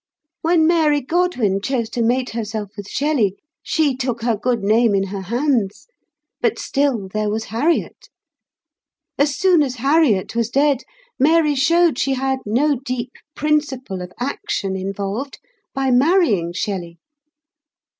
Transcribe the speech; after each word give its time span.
When 0.41 0.65
Mary 0.65 0.99
Godwin 0.99 1.61
chose 1.61 1.87
to 1.91 2.01
mate 2.01 2.31
herself 2.31 2.71
with 2.75 2.87
Shelley, 2.89 3.37
she 3.61 3.95
took 3.95 4.23
her 4.23 4.35
good 4.35 4.63
name 4.63 4.95
in 4.95 5.09
her 5.09 5.21
hands;—but 5.21 6.57
still 6.57 7.07
there 7.09 7.29
was 7.29 7.43
Harriet. 7.53 8.09
As 9.19 9.35
soon 9.37 9.61
as 9.61 9.75
Harriet 9.75 10.35
was 10.35 10.49
dead, 10.49 10.81
Mary 11.19 11.53
showed 11.53 11.99
she 11.99 12.13
had 12.15 12.39
no 12.47 12.77
deep 12.77 13.11
principle 13.35 14.01
of 14.01 14.11
action 14.19 14.75
involved, 14.75 15.37
by 15.71 15.91
marrying 15.91 16.51
Shelley. 16.51 16.97